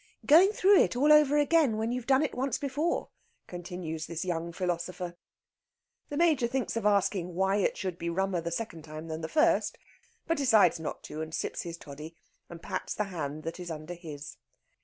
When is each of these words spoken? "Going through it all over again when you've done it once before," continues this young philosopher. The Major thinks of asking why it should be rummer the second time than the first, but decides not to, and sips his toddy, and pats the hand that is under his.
"Going 0.25 0.51
through 0.51 0.81
it 0.81 0.95
all 0.95 1.13
over 1.13 1.37
again 1.37 1.77
when 1.77 1.91
you've 1.91 2.07
done 2.07 2.23
it 2.23 2.33
once 2.33 2.57
before," 2.57 3.09
continues 3.45 4.07
this 4.07 4.25
young 4.25 4.51
philosopher. 4.51 5.15
The 6.09 6.17
Major 6.17 6.47
thinks 6.47 6.75
of 6.75 6.87
asking 6.87 7.35
why 7.35 7.57
it 7.57 7.77
should 7.77 7.99
be 7.99 8.09
rummer 8.09 8.41
the 8.41 8.49
second 8.49 8.81
time 8.81 9.09
than 9.09 9.21
the 9.21 9.29
first, 9.29 9.77
but 10.25 10.37
decides 10.39 10.79
not 10.79 11.03
to, 11.03 11.21
and 11.21 11.35
sips 11.35 11.61
his 11.61 11.77
toddy, 11.77 12.15
and 12.49 12.63
pats 12.63 12.95
the 12.95 13.03
hand 13.13 13.43
that 13.43 13.59
is 13.59 13.69
under 13.69 13.93
his. 13.93 14.37